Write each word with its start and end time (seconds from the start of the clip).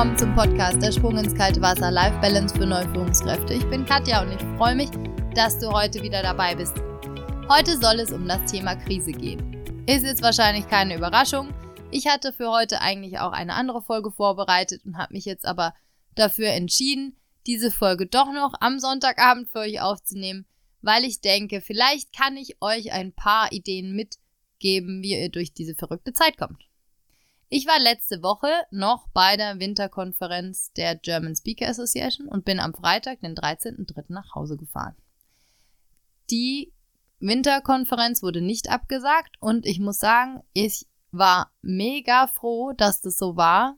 willkommen 0.00 0.16
zum 0.16 0.34
Podcast 0.34 0.80
Der 0.80 0.92
Sprung 0.92 1.18
ins 1.18 1.34
kalte 1.34 1.60
Wasser 1.60 1.90
Life 1.90 2.18
Balance 2.22 2.54
für 2.56 2.64
neue 2.64 2.88
Führungskräfte. 2.88 3.52
Ich 3.52 3.68
bin 3.68 3.84
Katja 3.84 4.22
und 4.22 4.32
ich 4.32 4.40
freue 4.56 4.74
mich, 4.74 4.88
dass 5.34 5.58
du 5.58 5.70
heute 5.70 6.02
wieder 6.02 6.22
dabei 6.22 6.54
bist. 6.54 6.74
Heute 7.50 7.76
soll 7.76 8.00
es 8.00 8.10
um 8.10 8.26
das 8.26 8.50
Thema 8.50 8.76
Krise 8.76 9.12
gehen. 9.12 9.62
Ist 9.86 10.06
jetzt 10.06 10.22
wahrscheinlich 10.22 10.66
keine 10.68 10.96
Überraschung. 10.96 11.52
Ich 11.90 12.06
hatte 12.06 12.32
für 12.32 12.50
heute 12.50 12.80
eigentlich 12.80 13.18
auch 13.18 13.32
eine 13.32 13.52
andere 13.52 13.82
Folge 13.82 14.10
vorbereitet 14.10 14.86
und 14.86 14.96
habe 14.96 15.12
mich 15.12 15.26
jetzt 15.26 15.44
aber 15.44 15.74
dafür 16.14 16.48
entschieden, 16.48 17.18
diese 17.46 17.70
Folge 17.70 18.06
doch 18.06 18.32
noch 18.32 18.54
am 18.58 18.78
Sonntagabend 18.78 19.50
für 19.50 19.58
euch 19.58 19.82
aufzunehmen, 19.82 20.46
weil 20.80 21.04
ich 21.04 21.20
denke, 21.20 21.60
vielleicht 21.60 22.16
kann 22.16 22.38
ich 22.38 22.56
euch 22.62 22.90
ein 22.92 23.12
paar 23.12 23.52
Ideen 23.52 23.94
mitgeben, 23.94 25.02
wie 25.02 25.20
ihr 25.20 25.28
durch 25.28 25.52
diese 25.52 25.74
verrückte 25.74 26.14
Zeit 26.14 26.38
kommt. 26.38 26.69
Ich 27.52 27.66
war 27.66 27.80
letzte 27.80 28.22
Woche 28.22 28.48
noch 28.70 29.08
bei 29.08 29.36
der 29.36 29.58
Winterkonferenz 29.58 30.72
der 30.74 30.94
German 30.94 31.34
Speaker 31.34 31.68
Association 31.68 32.28
und 32.28 32.44
bin 32.44 32.60
am 32.60 32.72
Freitag, 32.72 33.20
den 33.22 33.34
13.03. 33.34 34.04
nach 34.06 34.36
Hause 34.36 34.56
gefahren. 34.56 34.94
Die 36.30 36.72
Winterkonferenz 37.18 38.22
wurde 38.22 38.40
nicht 38.40 38.70
abgesagt 38.70 39.34
und 39.40 39.66
ich 39.66 39.80
muss 39.80 39.98
sagen, 39.98 40.44
ich 40.52 40.86
war 41.10 41.50
mega 41.60 42.28
froh, 42.28 42.72
dass 42.72 43.00
das 43.00 43.18
so 43.18 43.36
war, 43.36 43.76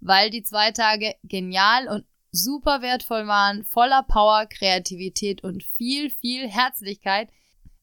weil 0.00 0.30
die 0.30 0.42
zwei 0.42 0.72
Tage 0.72 1.14
genial 1.22 1.88
und 1.88 2.06
super 2.32 2.80
wertvoll 2.80 3.26
waren, 3.26 3.64
voller 3.64 4.02
Power, 4.02 4.46
Kreativität 4.46 5.44
und 5.44 5.62
viel, 5.62 6.08
viel 6.08 6.48
Herzlichkeit. 6.48 7.28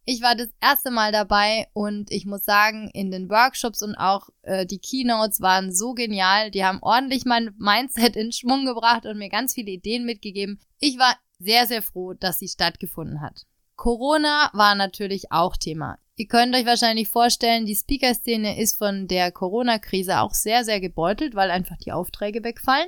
Ich 0.10 0.22
war 0.22 0.36
das 0.36 0.48
erste 0.62 0.90
Mal 0.90 1.12
dabei 1.12 1.68
und 1.74 2.12
ich 2.12 2.26
muss 2.26 2.46
sagen, 2.46 2.90
in 2.94 3.12
den 3.12 3.30
Workshops 3.30 3.82
und 3.82 3.96
auch 3.96 4.30
äh, 4.44 4.66
die 4.66 4.80
Keynotes 4.80 5.42
waren 5.42 5.74
so 5.74 5.94
genial. 5.94 6.50
Die 6.50 6.64
haben 6.64 6.80
ordentlich 6.82 7.26
mein 7.26 7.54
Mindset 7.58 8.16
in 8.16 8.32
Schwung 8.32 8.66
gebracht 8.66 9.06
und 9.06 9.18
mir 9.18 9.28
ganz 9.28 9.54
viele 9.54 9.70
Ideen 9.70 10.06
mitgegeben. 10.06 10.62
Ich 10.80 10.98
war 10.98 11.14
sehr, 11.40 11.68
sehr 11.68 11.82
froh, 11.82 12.14
dass 12.14 12.40
sie 12.40 12.48
stattgefunden 12.48 13.20
hat. 13.20 13.44
Corona 13.76 14.50
war 14.54 14.76
natürlich 14.76 15.34
auch 15.34 15.58
Thema. 15.58 15.98
Ihr 16.16 16.30
könnt 16.30 16.56
euch 16.56 16.66
wahrscheinlich 16.66 17.10
vorstellen, 17.10 17.66
die 17.66 17.76
Speaker-Szene 17.76 18.62
ist 18.62 18.78
von 18.78 19.10
der 19.10 19.34
Corona-Krise 19.34 20.22
auch 20.22 20.34
sehr, 20.34 20.64
sehr 20.64 20.80
gebeutelt, 20.80 21.36
weil 21.36 21.52
einfach 21.52 21.76
die 21.80 21.92
Aufträge 21.92 22.46
wegfallen. 22.46 22.88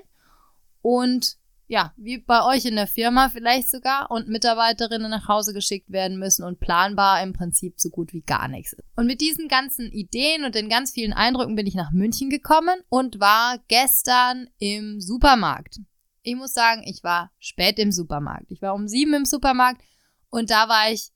Und 0.81 1.35
ja, 1.69 1.93
wie 1.97 2.17
bei 2.17 2.43
euch 2.43 2.65
in 2.65 2.75
der 2.75 2.87
Firma 2.87 3.29
vielleicht 3.29 3.69
sogar 3.69 4.09
und 4.09 4.27
Mitarbeiterinnen 4.27 5.11
nach 5.11 5.27
Hause 5.27 5.53
geschickt 5.53 5.91
werden 5.91 6.17
müssen 6.17 6.43
und 6.43 6.59
planbar 6.59 7.21
im 7.21 7.31
Prinzip 7.31 7.79
so 7.79 7.89
gut 7.91 8.11
wie 8.11 8.23
gar 8.23 8.47
nichts 8.47 8.73
ist. 8.73 8.83
Und 8.95 9.05
mit 9.05 9.21
diesen 9.21 9.47
ganzen 9.47 9.91
Ideen 9.91 10.45
und 10.45 10.55
den 10.55 10.67
ganz 10.67 10.91
vielen 10.91 11.13
Eindrücken 11.13 11.55
bin 11.55 11.67
ich 11.67 11.75
nach 11.75 11.91
München 11.91 12.31
gekommen 12.31 12.81
und 12.89 13.19
war 13.19 13.59
gestern 13.67 14.49
im 14.57 14.99
Supermarkt. 14.99 15.79
Ich 16.23 16.35
muss 16.35 16.53
sagen, 16.53 16.81
ich 16.87 17.03
war 17.03 17.31
spät 17.37 17.77
im 17.77 17.91
Supermarkt. 17.91 18.49
Ich 18.49 18.63
war 18.63 18.73
um 18.73 18.87
sieben 18.87 19.13
im 19.13 19.25
Supermarkt 19.25 19.83
und 20.31 20.49
da 20.49 20.69
war 20.69 20.91
ich 20.91 21.11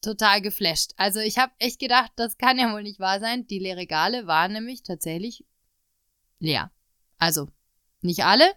total 0.00 0.40
geflasht. 0.40 0.92
Also 0.96 1.20
ich 1.20 1.36
habe 1.36 1.52
echt 1.58 1.80
gedacht, 1.80 2.12
das 2.16 2.38
kann 2.38 2.58
ja 2.58 2.72
wohl 2.72 2.82
nicht 2.82 2.98
wahr 2.98 3.20
sein. 3.20 3.46
Die 3.46 3.70
Regale 3.70 4.26
waren 4.26 4.54
nämlich 4.54 4.82
tatsächlich 4.84 5.44
leer. 6.38 6.72
Also 7.18 7.48
nicht 8.00 8.24
alle, 8.24 8.50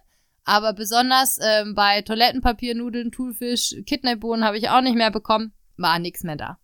aber 0.44 0.72
besonders 0.72 1.38
ähm, 1.42 1.74
bei 1.74 2.02
Toilettenpapier, 2.02 2.74
Nudeln, 2.74 3.12
Thunfisch, 3.12 3.74
Kidneybohnen 3.86 4.44
habe 4.44 4.58
ich 4.58 4.68
auch 4.68 4.80
nicht 4.80 4.96
mehr 4.96 5.10
bekommen. 5.10 5.52
War 5.76 5.98
nichts 5.98 6.22
mehr 6.22 6.36
da. 6.36 6.58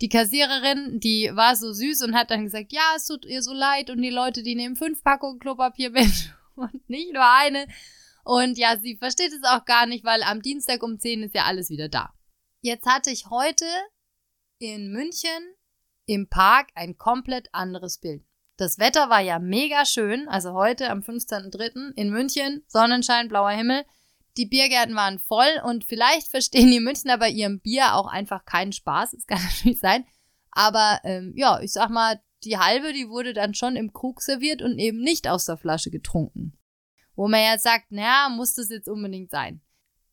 Die 0.00 0.08
Kassiererin, 0.08 1.00
die 1.00 1.30
war 1.32 1.56
so 1.56 1.72
süß 1.72 2.02
und 2.02 2.14
hat 2.14 2.30
dann 2.30 2.44
gesagt, 2.44 2.72
ja, 2.72 2.82
es 2.96 3.06
tut 3.06 3.24
ihr 3.24 3.42
so 3.42 3.52
leid 3.52 3.90
und 3.90 4.02
die 4.02 4.10
Leute, 4.10 4.42
die 4.42 4.54
nehmen 4.54 4.76
fünf 4.76 5.02
Packungen 5.02 5.38
Klopapier 5.38 5.90
mit 5.90 6.34
und 6.54 6.88
nicht 6.88 7.12
nur 7.12 7.24
eine. 7.24 7.66
Und 8.24 8.58
ja, 8.58 8.76
sie 8.78 8.96
versteht 8.96 9.32
es 9.32 9.44
auch 9.44 9.64
gar 9.64 9.86
nicht, 9.86 10.04
weil 10.04 10.22
am 10.22 10.42
Dienstag 10.42 10.82
um 10.82 10.98
10 10.98 11.22
ist 11.22 11.34
ja 11.34 11.44
alles 11.44 11.70
wieder 11.70 11.88
da. 11.88 12.12
Jetzt 12.60 12.86
hatte 12.86 13.10
ich 13.10 13.30
heute 13.30 13.66
in 14.58 14.90
München 14.90 15.54
im 16.06 16.28
Park 16.28 16.70
ein 16.74 16.98
komplett 16.98 17.48
anderes 17.52 17.98
Bild. 17.98 18.24
Das 18.56 18.78
Wetter 18.78 19.10
war 19.10 19.20
ja 19.20 19.38
mega 19.38 19.84
schön, 19.84 20.28
also 20.28 20.54
heute 20.54 20.88
am 20.90 21.00
15.03. 21.00 21.92
in 21.94 22.10
München, 22.10 22.64
Sonnenschein, 22.68 23.28
blauer 23.28 23.50
Himmel. 23.50 23.84
Die 24.38 24.46
Biergärten 24.46 24.94
waren 24.94 25.18
voll 25.18 25.60
und 25.64 25.84
vielleicht 25.84 26.28
verstehen 26.28 26.70
die 26.70 26.80
Münchner 26.80 27.18
bei 27.18 27.28
ihrem 27.28 27.60
Bier 27.60 27.94
auch 27.94 28.06
einfach 28.06 28.46
keinen 28.46 28.72
Spaß. 28.72 29.10
Das 29.12 29.26
kann 29.26 29.42
natürlich 29.56 29.78
sein. 29.78 30.06
Aber 30.50 31.00
ähm, 31.04 31.34
ja, 31.36 31.60
ich 31.60 31.72
sag 31.72 31.90
mal, 31.90 32.20
die 32.44 32.56
halbe, 32.56 32.94
die 32.94 33.10
wurde 33.10 33.34
dann 33.34 33.52
schon 33.52 33.76
im 33.76 33.92
Krug 33.92 34.22
serviert 34.22 34.62
und 34.62 34.78
eben 34.78 35.00
nicht 35.00 35.28
aus 35.28 35.44
der 35.44 35.58
Flasche 35.58 35.90
getrunken. 35.90 36.56
Wo 37.14 37.28
man 37.28 37.42
ja 37.42 37.58
sagt, 37.58 37.92
naja, 37.92 38.28
muss 38.30 38.54
das 38.54 38.70
jetzt 38.70 38.88
unbedingt 38.88 39.30
sein. 39.30 39.60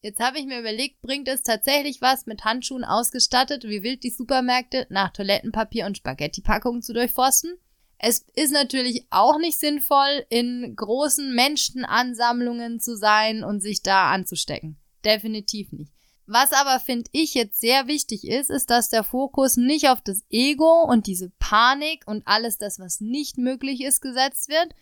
Jetzt 0.02 0.20
habe 0.20 0.38
ich 0.38 0.46
mir 0.46 0.60
überlegt, 0.60 1.02
bringt 1.02 1.30
es 1.30 1.44
tatsächlich 1.44 2.02
was, 2.02 2.26
mit 2.26 2.44
Handschuhen 2.44 2.84
ausgestattet, 2.84 3.64
wie 3.64 3.84
wild 3.84 4.04
die 4.04 4.10
Supermärkte 4.10 4.86
nach 4.90 5.14
Toilettenpapier 5.14 5.86
und 5.86 5.96
Spaghetti-Packungen 5.96 6.82
zu 6.82 6.94
durchforsten? 6.94 7.58
Es 8.06 8.26
ist 8.36 8.52
natürlich 8.52 9.08
auch 9.12 9.38
nicht 9.38 9.58
sinnvoll, 9.58 10.26
in 10.30 10.76
großen 10.76 11.34
Menschenansammlungen 11.34 12.82
zu 12.82 12.98
sein 12.98 13.46
und 13.46 13.62
sich 13.62 13.82
da 13.82 14.12
anzustecken. 14.12 14.78
Definitiv 15.06 15.72
nicht. 15.72 15.94
Was 16.26 16.52
aber 16.52 16.82
finde 16.82 17.10
ich 17.14 17.34
jetzt 17.34 17.62
sehr 17.62 17.88
wichtig 17.88 18.28
ist, 18.28 18.50
ist, 18.50 18.70
dass 18.70 18.90
der 18.90 19.06
Fokus 19.06 19.56
nicht 19.56 19.88
auf 19.88 20.02
das 20.02 20.26
Ego 20.30 20.84
und 20.84 21.08
diese 21.08 21.30
Panik 21.40 22.04
und 22.06 22.28
alles 22.28 22.58
das, 22.58 22.78
was 22.78 23.00
nicht 23.00 23.38
möglich 23.38 23.80
ist, 23.80 24.02
gesetzt 24.02 24.50
wird. 24.50 24.76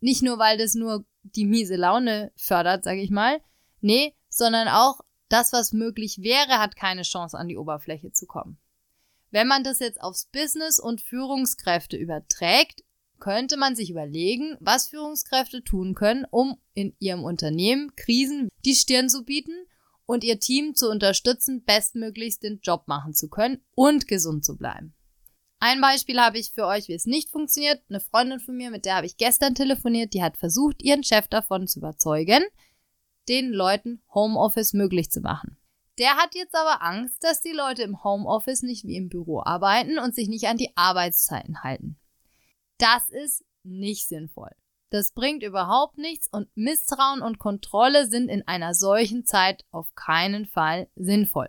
Nicht 0.00 0.22
nur, 0.22 0.38
weil 0.38 0.58
das 0.58 0.74
nur 0.74 1.06
die 1.22 1.46
miese 1.46 1.76
Laune 1.76 2.30
fördert, 2.36 2.84
sage 2.84 3.00
ich 3.00 3.10
mal. 3.10 3.40
Nee, 3.80 4.14
sondern 4.28 4.68
auch 4.68 5.00
das, 5.30 5.54
was 5.54 5.72
möglich 5.72 6.18
wäre, 6.20 6.58
hat 6.58 6.76
keine 6.76 7.02
Chance 7.04 7.38
an 7.38 7.48
die 7.48 7.56
Oberfläche 7.56 8.12
zu 8.12 8.26
kommen. 8.26 8.58
Wenn 9.36 9.48
man 9.48 9.64
das 9.64 9.80
jetzt 9.80 10.00
aufs 10.00 10.30
Business 10.32 10.80
und 10.80 11.02
Führungskräfte 11.02 11.98
überträgt, 11.98 12.84
könnte 13.20 13.58
man 13.58 13.76
sich 13.76 13.90
überlegen, 13.90 14.56
was 14.60 14.88
Führungskräfte 14.88 15.62
tun 15.62 15.94
können, 15.94 16.24
um 16.30 16.56
in 16.72 16.96
ihrem 17.00 17.22
Unternehmen 17.22 17.94
Krisen 17.96 18.48
die 18.64 18.74
Stirn 18.74 19.10
zu 19.10 19.26
bieten 19.26 19.52
und 20.06 20.24
ihr 20.24 20.40
Team 20.40 20.74
zu 20.74 20.88
unterstützen, 20.88 21.62
bestmöglichst 21.66 22.42
den 22.44 22.60
Job 22.62 22.84
machen 22.88 23.12
zu 23.12 23.28
können 23.28 23.60
und 23.74 24.08
gesund 24.08 24.42
zu 24.42 24.56
bleiben. 24.56 24.94
Ein 25.60 25.82
Beispiel 25.82 26.18
habe 26.18 26.38
ich 26.38 26.52
für 26.52 26.64
euch, 26.64 26.88
wie 26.88 26.94
es 26.94 27.04
nicht 27.04 27.28
funktioniert. 27.28 27.82
Eine 27.90 28.00
Freundin 28.00 28.40
von 28.40 28.56
mir, 28.56 28.70
mit 28.70 28.86
der 28.86 28.96
habe 28.96 29.06
ich 29.06 29.18
gestern 29.18 29.54
telefoniert, 29.54 30.14
die 30.14 30.22
hat 30.22 30.38
versucht, 30.38 30.82
ihren 30.82 31.04
Chef 31.04 31.28
davon 31.28 31.68
zu 31.68 31.80
überzeugen, 31.80 32.42
den 33.28 33.50
Leuten 33.50 34.00
Homeoffice 34.14 34.72
möglich 34.72 35.10
zu 35.10 35.20
machen. 35.20 35.58
Der 35.98 36.16
hat 36.16 36.34
jetzt 36.34 36.54
aber 36.54 36.82
Angst, 36.82 37.24
dass 37.24 37.40
die 37.40 37.52
Leute 37.52 37.82
im 37.82 38.04
Homeoffice 38.04 38.62
nicht 38.62 38.84
wie 38.84 38.96
im 38.96 39.08
Büro 39.08 39.42
arbeiten 39.42 39.98
und 39.98 40.14
sich 40.14 40.28
nicht 40.28 40.46
an 40.46 40.58
die 40.58 40.76
Arbeitszeiten 40.76 41.62
halten. 41.62 41.98
Das 42.78 43.08
ist 43.08 43.44
nicht 43.62 44.06
sinnvoll. 44.06 44.50
Das 44.90 45.12
bringt 45.12 45.42
überhaupt 45.42 45.98
nichts 45.98 46.28
und 46.28 46.48
Misstrauen 46.54 47.22
und 47.22 47.38
Kontrolle 47.38 48.06
sind 48.06 48.28
in 48.28 48.46
einer 48.46 48.74
solchen 48.74 49.24
Zeit 49.24 49.64
auf 49.70 49.94
keinen 49.94 50.46
Fall 50.46 50.88
sinnvoll. 50.94 51.48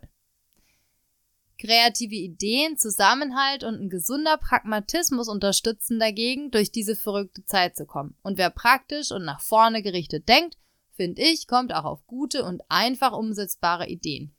Kreative 1.59 2.15
Ideen, 2.15 2.77
Zusammenhalt 2.77 3.63
und 3.63 3.75
ein 3.75 3.89
gesunder 3.89 4.37
Pragmatismus 4.37 5.27
unterstützen 5.27 5.99
dagegen, 5.99 6.51
durch 6.51 6.71
diese 6.71 6.95
verrückte 6.95 7.43
Zeit 7.45 7.75
zu 7.75 7.85
kommen. 7.85 8.15
Und 8.21 8.37
wer 8.37 8.51
praktisch 8.51 9.11
und 9.11 9.25
nach 9.25 9.41
vorne 9.41 9.81
gerichtet 9.81 10.29
denkt, 10.29 10.57
finde 10.93 11.21
ich, 11.23 11.47
kommt 11.47 11.73
auch 11.73 11.85
auf 11.85 12.05
gute 12.05 12.43
und 12.43 12.61
einfach 12.69 13.11
umsetzbare 13.11 13.87
Ideen. 13.87 14.36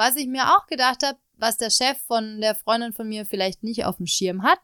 Was 0.00 0.16
ich 0.16 0.28
mir 0.28 0.56
auch 0.56 0.66
gedacht 0.66 1.02
habe, 1.04 1.18
was 1.36 1.58
der 1.58 1.68
Chef 1.68 1.98
von 2.06 2.40
der 2.40 2.54
Freundin 2.54 2.94
von 2.94 3.06
mir 3.06 3.26
vielleicht 3.26 3.62
nicht 3.62 3.84
auf 3.84 3.98
dem 3.98 4.06
Schirm 4.06 4.42
hat, 4.42 4.58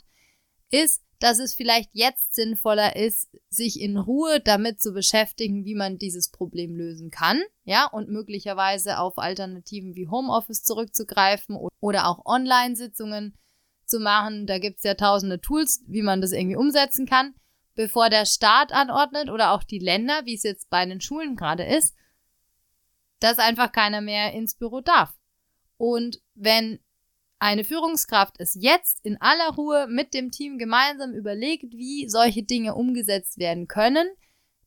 ist, 0.70 1.02
dass 1.18 1.38
es 1.38 1.52
vielleicht 1.52 1.90
jetzt 1.92 2.34
sinnvoller 2.34 2.96
ist, 2.96 3.28
sich 3.50 3.78
in 3.82 3.98
Ruhe 3.98 4.40
damit 4.40 4.80
zu 4.80 4.94
beschäftigen, 4.94 5.66
wie 5.66 5.74
man 5.74 5.98
dieses 5.98 6.30
Problem 6.30 6.74
lösen 6.74 7.10
kann, 7.10 7.42
ja, 7.64 7.84
und 7.84 8.08
möglicherweise 8.08 8.98
auf 8.98 9.18
Alternativen 9.18 9.94
wie 9.94 10.08
Homeoffice 10.08 10.62
zurückzugreifen 10.62 11.54
oder 11.80 12.06
auch 12.06 12.24
Online-Sitzungen 12.24 13.36
zu 13.84 14.00
machen. 14.00 14.46
Da 14.46 14.58
gibt's 14.58 14.84
ja 14.84 14.94
tausende 14.94 15.38
Tools, 15.38 15.84
wie 15.86 16.00
man 16.00 16.22
das 16.22 16.32
irgendwie 16.32 16.56
umsetzen 16.56 17.04
kann 17.04 17.34
bevor 17.74 18.08
der 18.08 18.24
Staat 18.24 18.72
anordnet 18.72 19.28
oder 19.28 19.52
auch 19.52 19.62
die 19.62 19.80
Länder, 19.80 20.22
wie 20.24 20.34
es 20.34 20.44
jetzt 20.44 20.70
bei 20.70 20.86
den 20.86 21.02
Schulen 21.02 21.36
gerade 21.36 21.62
ist, 21.62 21.94
dass 23.20 23.38
einfach 23.38 23.70
keiner 23.70 24.00
mehr 24.00 24.32
ins 24.32 24.54
Büro 24.54 24.80
darf. 24.80 25.12
Und 25.76 26.20
wenn 26.34 26.78
eine 27.38 27.64
Führungskraft 27.64 28.36
es 28.38 28.56
jetzt 28.58 29.04
in 29.04 29.20
aller 29.20 29.54
Ruhe 29.54 29.86
mit 29.88 30.14
dem 30.14 30.30
Team 30.30 30.58
gemeinsam 30.58 31.12
überlegt, 31.12 31.72
wie 31.72 32.08
solche 32.08 32.42
Dinge 32.42 32.74
umgesetzt 32.74 33.38
werden 33.38 33.68
können, 33.68 34.08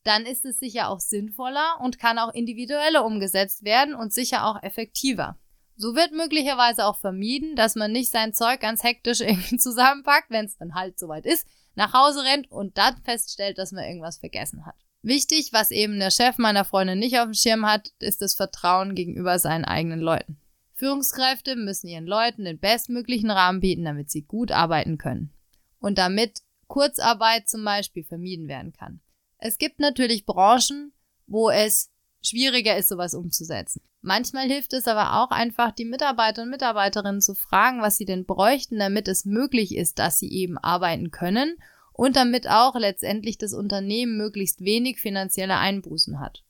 dann 0.03 0.25
ist 0.25 0.45
es 0.45 0.59
sicher 0.59 0.89
auch 0.89 0.99
sinnvoller 0.99 1.79
und 1.81 1.99
kann 1.99 2.19
auch 2.19 2.33
individueller 2.33 3.05
umgesetzt 3.05 3.63
werden 3.63 3.95
und 3.95 4.13
sicher 4.13 4.45
auch 4.45 4.61
effektiver. 4.63 5.37
So 5.75 5.95
wird 5.95 6.11
möglicherweise 6.11 6.85
auch 6.85 6.97
vermieden, 6.97 7.55
dass 7.55 7.75
man 7.75 7.91
nicht 7.91 8.11
sein 8.11 8.33
Zeug 8.33 8.59
ganz 8.59 8.83
hektisch 8.83 9.21
irgendwie 9.21 9.57
zusammenpackt, 9.57 10.29
wenn 10.29 10.45
es 10.45 10.57
dann 10.57 10.75
halt 10.75 10.99
soweit 10.99 11.25
ist, 11.25 11.47
nach 11.75 11.93
Hause 11.93 12.23
rennt 12.23 12.51
und 12.51 12.77
dann 12.77 13.01
feststellt, 13.03 13.57
dass 13.57 13.71
man 13.71 13.85
irgendwas 13.85 14.17
vergessen 14.17 14.65
hat. 14.65 14.75
Wichtig, 15.01 15.53
was 15.53 15.71
eben 15.71 15.97
der 15.99 16.11
Chef 16.11 16.37
meiner 16.37 16.65
Freundin 16.65 16.99
nicht 16.99 17.17
auf 17.19 17.25
dem 17.25 17.33
Schirm 17.33 17.65
hat, 17.65 17.91
ist 17.99 18.21
das 18.21 18.35
Vertrauen 18.35 18.95
gegenüber 18.95 19.39
seinen 19.39 19.63
eigenen 19.63 20.01
Leuten. 20.01 20.38
Führungskräfte 20.79 21.57
müssen 21.57 21.87
ihren 21.87 22.07
Leuten 22.07 22.45
den 22.45 22.57
bestmöglichen 22.57 23.29
Rahmen 23.29 23.59
bieten, 23.59 23.83
damit 23.83 24.09
sie 24.09 24.21
gut 24.21 24.51
arbeiten 24.51 24.97
können. 24.97 25.33
Und 25.79 25.97
damit 25.97 26.39
Kurzarbeit 26.67 27.49
zum 27.49 27.65
Beispiel 27.65 28.05
vermieden 28.05 28.47
werden 28.47 28.71
kann. 28.71 29.01
Es 29.37 29.57
gibt 29.57 29.79
natürlich 29.79 30.25
Branchen, 30.25 30.93
wo 31.27 31.49
es 31.49 31.91
schwieriger 32.23 32.77
ist, 32.77 32.87
sowas 32.87 33.13
umzusetzen. 33.13 33.81
Manchmal 34.01 34.47
hilft 34.47 34.71
es 34.71 34.87
aber 34.87 35.21
auch 35.21 35.31
einfach, 35.31 35.71
die 35.71 35.83
Mitarbeiter 35.83 36.43
und 36.43 36.49
Mitarbeiterinnen 36.49 37.21
zu 37.21 37.35
fragen, 37.35 37.81
was 37.81 37.97
sie 37.97 38.05
denn 38.05 38.25
bräuchten, 38.25 38.79
damit 38.79 39.09
es 39.09 39.25
möglich 39.25 39.75
ist, 39.75 39.99
dass 39.99 40.19
sie 40.19 40.31
eben 40.31 40.57
arbeiten 40.57 41.11
können 41.11 41.57
und 41.91 42.15
damit 42.15 42.49
auch 42.49 42.75
letztendlich 42.75 43.37
das 43.37 43.53
Unternehmen 43.53 44.15
möglichst 44.15 44.61
wenig 44.61 45.01
finanzielle 45.01 45.57
Einbußen 45.57 46.21
hat. 46.21 46.43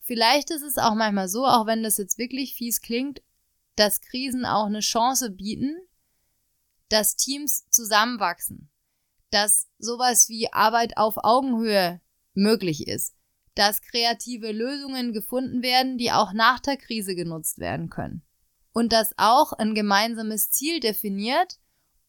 Vielleicht 0.00 0.50
ist 0.50 0.62
es 0.62 0.78
auch 0.78 0.94
manchmal 0.94 1.28
so, 1.28 1.46
auch 1.46 1.66
wenn 1.66 1.84
das 1.84 1.98
jetzt 1.98 2.18
wirklich 2.18 2.54
fies 2.54 2.80
klingt, 2.80 3.20
dass 3.78 4.00
Krisen 4.00 4.44
auch 4.44 4.66
eine 4.66 4.80
Chance 4.80 5.30
bieten, 5.30 5.76
dass 6.88 7.16
Teams 7.16 7.68
zusammenwachsen, 7.70 8.70
dass 9.30 9.68
sowas 9.78 10.28
wie 10.28 10.52
Arbeit 10.52 10.96
auf 10.96 11.14
Augenhöhe 11.18 12.00
möglich 12.34 12.88
ist, 12.88 13.14
dass 13.54 13.82
kreative 13.82 14.52
Lösungen 14.52 15.12
gefunden 15.12 15.62
werden, 15.62 15.98
die 15.98 16.12
auch 16.12 16.32
nach 16.32 16.60
der 16.60 16.76
Krise 16.76 17.14
genutzt 17.14 17.58
werden 17.58 17.88
können. 17.88 18.22
Und 18.72 18.92
dass 18.92 19.12
auch 19.16 19.52
ein 19.52 19.74
gemeinsames 19.74 20.50
Ziel 20.50 20.80
definiert, 20.80 21.58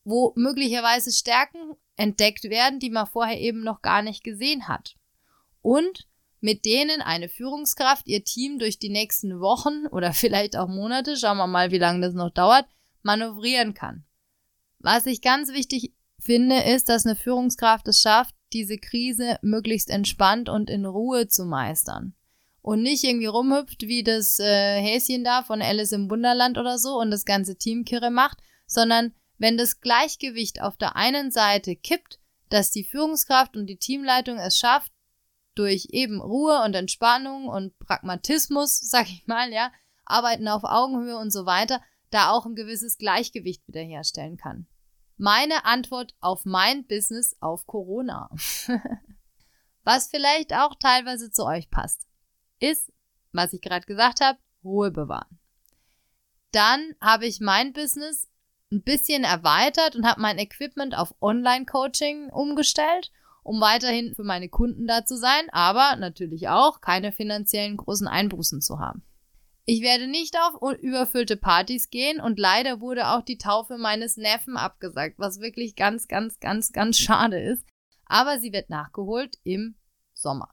wo 0.04 0.34
möglicherweise 0.36 1.12
Stärken 1.12 1.74
entdeckt 1.96 2.46
werden, 2.46 2.80
die 2.80 2.90
man 2.90 3.08
vorher 3.08 3.40
eben 3.40 3.62
noch 3.62 3.82
gar 3.82 4.02
nicht 4.02 4.24
gesehen 4.24 4.68
hat. 4.68 4.96
Und 5.62 6.08
mit 6.42 6.66
denen 6.66 7.02
eine 7.02 7.30
Führungskraft 7.30 8.08
ihr 8.08 8.24
Team 8.24 8.60
durch 8.60 8.80
die 8.80 8.90
nächsten 8.90 9.40
Wochen 9.40 9.88
oder 9.92 10.14
vielleicht 10.14 10.56
auch 10.58 10.68
Monate, 10.68 11.18
schauen 11.18 11.38
wir 11.38 11.48
mal, 11.48 11.72
wie 11.72 11.78
lange 11.78 12.02
das 12.02 12.14
noch 12.14 12.32
dauert, 12.32 12.66
manövrieren 13.02 13.74
kann. 13.74 14.06
Was 14.80 15.06
ich 15.06 15.22
ganz 15.22 15.52
wichtig 15.52 15.94
finde, 16.20 16.62
ist, 16.62 16.90
dass 16.90 17.06
eine 17.06 17.16
Führungskraft 17.16 17.88
es 17.88 18.02
schafft, 18.02 18.36
diese 18.54 18.78
Krise 18.78 19.38
möglichst 19.42 19.90
entspannt 19.90 20.50
und 20.50 20.70
in 20.70 20.86
Ruhe 20.86 21.28
zu 21.28 21.46
meistern. 21.46 22.16
Und 22.62 22.82
nicht 22.82 23.04
irgendwie 23.04 23.28
rumhüpft 23.28 23.84
wie 23.84 24.04
das 24.04 24.40
äh, 24.40 24.82
Häschen 24.82 25.24
da 25.24 25.44
von 25.44 25.62
Alice 25.62 25.92
im 25.92 26.10
Wunderland 26.10 26.58
oder 26.58 26.78
so 26.78 27.00
und 27.00 27.12
das 27.12 27.26
ganze 27.26 27.58
Team 27.58 27.86
Kirre 27.86 28.12
macht, 28.12 28.40
sondern 28.68 29.14
wenn 29.38 29.58
das 29.58 29.80
Gleichgewicht 29.80 30.62
auf 30.62 30.78
der 30.78 30.96
einen 30.96 31.32
Seite 31.32 31.76
kippt, 31.76 32.20
dass 32.50 32.72
die 32.72 32.84
Führungskraft 32.84 33.56
und 33.56 33.68
die 33.68 33.78
Teamleitung 33.78 34.38
es 34.38 34.58
schafft, 34.58 34.92
durch 35.60 35.90
eben 35.92 36.22
Ruhe 36.22 36.64
und 36.64 36.74
Entspannung 36.74 37.50
und 37.50 37.78
Pragmatismus, 37.80 38.80
sag 38.90 39.08
ich 39.08 39.28
mal, 39.28 39.52
ja, 39.52 39.72
arbeiten 40.06 40.48
auf 40.48 40.64
Augenhöhe 40.64 41.18
und 41.18 41.32
so 41.32 41.46
weiter, 41.46 41.82
da 42.10 42.32
auch 42.32 42.46
ein 42.46 42.56
gewisses 42.56 42.98
Gleichgewicht 42.98 43.68
wiederherstellen 43.68 44.38
kann. 44.38 44.68
Meine 45.18 45.66
Antwort 45.66 46.16
auf 46.22 46.46
mein 46.46 46.88
Business 46.88 47.36
auf 47.42 47.68
Corona. 47.68 48.30
was 49.84 50.08
vielleicht 50.08 50.54
auch 50.54 50.76
teilweise 50.80 51.30
zu 51.30 51.46
euch 51.46 51.70
passt, 51.70 52.08
ist, 52.60 52.92
was 53.34 53.52
ich 53.52 53.62
gerade 53.62 53.86
gesagt 53.86 54.22
habe, 54.22 54.40
Ruhe 54.64 54.92
bewahren. 54.92 55.40
Dann 56.52 56.96
habe 57.02 57.28
ich 57.28 57.42
mein 57.42 57.74
Business 57.74 58.30
ein 58.72 58.82
bisschen 58.82 59.26
erweitert 59.26 59.96
und 59.96 60.06
habe 60.06 60.22
mein 60.22 60.40
Equipment 60.40 60.98
auf 60.98 61.14
Online-Coaching 61.22 62.30
umgestellt, 62.30 63.12
um 63.44 63.62
weiterhin 63.62 64.14
für 64.16 64.24
meine 64.24 64.50
Kunden 64.50 64.88
da 64.88 65.06
zu 65.06 65.18
sein, 65.18 65.50
aber 65.52 65.96
natürlich 65.98 66.50
auch 66.50 66.82
keine 66.82 67.12
finanziellen 67.12 67.78
großen 67.78 68.08
Einbußen 68.08 68.62
zu 68.62 68.80
haben. 68.80 69.04
Ich 69.66 69.82
werde 69.82 70.08
nicht 70.08 70.36
auf 70.36 70.74
überfüllte 70.80 71.38
Partys 71.38 71.92
gehen 71.92 72.20
und 72.20 72.40
leider 72.40 72.82
wurde 72.82 73.10
auch 73.10 73.22
die 73.22 73.38
Taufe 73.38 73.78
meines 73.78 74.18
Neffen 74.18 74.58
abgesagt, 74.58 75.20
was 75.20 75.42
wirklich 75.42 75.76
ganz, 75.76 76.08
ganz, 76.08 76.40
ganz, 76.40 76.72
ganz 76.72 76.98
schade 76.98 77.40
ist. 77.40 77.64
Aber 78.06 78.40
sie 78.40 78.52
wird 78.52 78.72
nachgeholt 78.72 79.38
im 79.44 79.76
Sommer. 80.14 80.50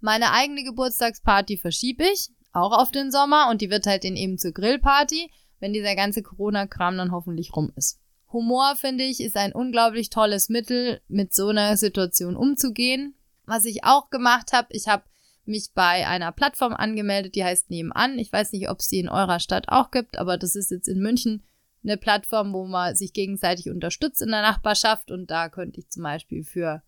Meine 0.00 0.32
eigene 0.32 0.64
Geburtstagsparty 0.64 1.58
verschiebe 1.58 2.04
ich, 2.04 2.30
auch 2.52 2.72
auf 2.72 2.90
den 2.90 3.10
Sommer 3.10 3.48
und 3.50 3.60
die 3.60 3.68
wird 3.68 3.86
halt 3.86 4.04
dann 4.04 4.16
eben 4.16 4.38
zur 4.38 4.52
Grillparty, 4.52 5.30
wenn 5.60 5.74
dieser 5.74 5.94
ganze 5.94 6.22
Corona-Kram 6.22 6.96
dann 6.96 7.12
hoffentlich 7.12 7.54
rum 7.54 7.70
ist. 7.76 8.00
Humor, 8.32 8.76
finde 8.76 9.04
ich, 9.04 9.20
ist 9.20 9.36
ein 9.36 9.52
unglaublich 9.52 10.10
tolles 10.10 10.48
Mittel, 10.48 11.00
mit 11.08 11.34
so 11.34 11.48
einer 11.48 11.76
Situation 11.76 12.36
umzugehen. 12.36 13.14
Was 13.46 13.64
ich 13.64 13.84
auch 13.84 14.10
gemacht 14.10 14.52
habe, 14.52 14.68
ich 14.70 14.88
habe 14.88 15.04
mich 15.46 15.70
bei 15.74 16.06
einer 16.06 16.30
Plattform 16.32 16.74
angemeldet, 16.74 17.34
die 17.34 17.44
heißt 17.44 17.70
Nebenan. 17.70 18.18
Ich 18.18 18.32
weiß 18.32 18.52
nicht, 18.52 18.68
ob 18.68 18.80
es 18.80 18.88
die 18.88 19.00
in 19.00 19.08
eurer 19.08 19.40
Stadt 19.40 19.68
auch 19.68 19.90
gibt, 19.90 20.18
aber 20.18 20.36
das 20.36 20.54
ist 20.54 20.70
jetzt 20.70 20.88
in 20.88 21.00
München 21.00 21.42
eine 21.82 21.96
Plattform, 21.96 22.52
wo 22.52 22.66
man 22.66 22.94
sich 22.94 23.12
gegenseitig 23.12 23.70
unterstützt 23.70 24.20
in 24.20 24.30
der 24.30 24.42
Nachbarschaft 24.42 25.10
und 25.10 25.30
da 25.30 25.48
könnte 25.48 25.80
ich 25.80 25.88
zum 25.88 26.02
Beispiel 26.02 26.44
für 26.44 26.82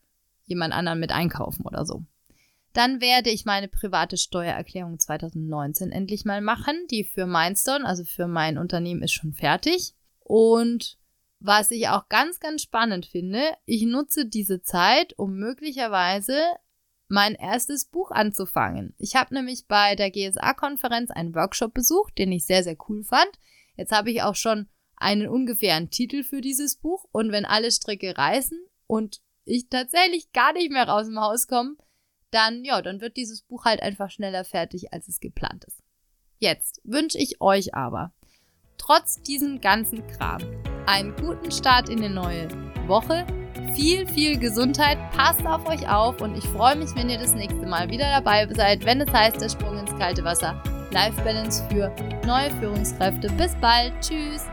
jemand 0.44 0.74
anderen 0.74 1.00
mit 1.00 1.12
einkaufen 1.12 1.64
oder 1.64 1.86
so. 1.86 2.04
Dann 2.72 3.00
werde 3.00 3.30
ich 3.30 3.44
meine 3.44 3.68
private 3.68 4.16
Steuererklärung 4.16 4.98
2019 4.98 5.90
endlich 5.90 6.24
mal 6.24 6.40
machen. 6.40 6.76
Die 6.90 7.04
für 7.04 7.26
Mindstone, 7.26 7.84
also 7.84 8.04
für 8.04 8.28
mein 8.28 8.58
Unternehmen, 8.58 9.02
ist 9.02 9.12
schon 9.12 9.32
fertig. 9.32 9.94
Und 10.20 10.98
was 11.40 11.70
ich 11.70 11.88
auch 11.88 12.08
ganz, 12.08 12.38
ganz 12.38 12.62
spannend 12.62 13.06
finde, 13.06 13.42
ich 13.64 13.82
nutze 13.82 14.26
diese 14.26 14.62
Zeit, 14.62 15.18
um 15.18 15.36
möglicherweise 15.36 16.38
mein 17.08 17.34
erstes 17.34 17.86
Buch 17.86 18.10
anzufangen. 18.10 18.94
Ich 18.98 19.16
habe 19.16 19.34
nämlich 19.34 19.66
bei 19.66 19.96
der 19.96 20.10
GSA-Konferenz 20.10 21.10
einen 21.10 21.34
Workshop 21.34 21.74
besucht, 21.74 22.18
den 22.18 22.30
ich 22.30 22.44
sehr, 22.44 22.62
sehr 22.62 22.76
cool 22.88 23.02
fand. 23.02 23.30
Jetzt 23.76 23.90
habe 23.90 24.10
ich 24.10 24.22
auch 24.22 24.36
schon 24.36 24.68
einen 24.96 25.28
ungefähren 25.28 25.90
Titel 25.90 26.22
für 26.22 26.42
dieses 26.42 26.76
Buch 26.76 27.06
und 27.10 27.32
wenn 27.32 27.46
alle 27.46 27.72
Stricke 27.72 28.16
reißen 28.16 28.58
und 28.86 29.20
ich 29.44 29.68
tatsächlich 29.68 30.32
gar 30.32 30.52
nicht 30.52 30.70
mehr 30.70 30.86
raus 30.86 31.06
dem 31.06 31.18
Haus 31.18 31.48
komme, 31.48 31.76
dann 32.30 32.64
ja, 32.64 32.80
dann 32.82 33.00
wird 33.00 33.16
dieses 33.16 33.42
Buch 33.42 33.64
halt 33.64 33.82
einfach 33.82 34.10
schneller 34.10 34.44
fertig, 34.44 34.92
als 34.92 35.08
es 35.08 35.20
geplant 35.20 35.64
ist. 35.64 35.82
Jetzt 36.38 36.80
wünsche 36.84 37.18
ich 37.18 37.40
euch 37.40 37.74
aber 37.74 38.12
trotz 38.78 39.22
diesem 39.22 39.60
ganzen 39.60 40.06
Kram 40.06 40.42
einen 40.90 41.14
guten 41.16 41.50
Start 41.50 41.88
in 41.88 42.02
die 42.02 42.08
neue 42.08 42.48
Woche 42.86 43.24
viel, 43.74 44.06
viel 44.06 44.38
Gesundheit. 44.38 44.98
Passt 45.16 45.46
auf 45.46 45.66
euch 45.68 45.88
auf 45.88 46.20
und 46.20 46.36
ich 46.36 46.44
freue 46.44 46.76
mich, 46.76 46.90
wenn 46.96 47.08
ihr 47.08 47.18
das 47.18 47.34
nächste 47.34 47.66
Mal 47.66 47.88
wieder 47.88 48.10
dabei 48.10 48.46
seid, 48.52 48.84
wenn 48.84 49.00
es 49.00 49.12
heißt, 49.12 49.40
der 49.40 49.48
Sprung 49.48 49.78
ins 49.78 49.96
kalte 49.96 50.24
Wasser. 50.24 50.60
Life 50.90 51.22
Balance 51.22 51.62
für 51.70 51.94
neue 52.26 52.50
Führungskräfte. 52.58 53.28
Bis 53.34 53.54
bald. 53.60 53.92
Tschüss. 54.00 54.46